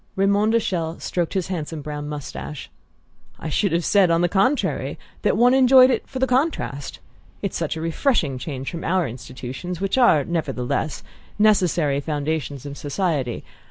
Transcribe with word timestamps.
Raymond 0.15 0.53
de 0.53 0.59
Chelles 0.59 1.03
stroked 1.03 1.35
his 1.35 1.49
handsome 1.49 1.83
brown 1.83 2.09
moustache. 2.09 2.71
"I 3.39 3.49
should 3.49 3.71
have 3.71 3.85
said, 3.85 4.09
on 4.09 4.21
the 4.21 4.27
contrary, 4.27 4.97
that 5.21 5.37
one 5.37 5.53
enjoyed 5.53 5.91
it 5.91 6.07
for 6.09 6.17
the 6.17 6.25
contrast. 6.25 6.97
It's 7.43 7.55
such 7.55 7.77
a 7.77 7.81
refreshing 7.81 8.39
change 8.39 8.71
from 8.71 8.83
our 8.83 9.07
institutions 9.07 9.79
which 9.79 9.99
are, 9.99 10.23
nevertheless, 10.25 11.01
the 11.37 11.43
necessary 11.43 11.99
foundations 11.99 12.65
of 12.65 12.79
society. 12.79 13.43